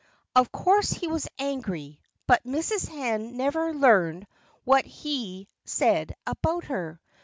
[0.35, 2.01] Of course he was angry.
[2.25, 2.87] But Mrs.
[2.87, 4.25] Hen never learned
[4.63, 6.99] what he said about her.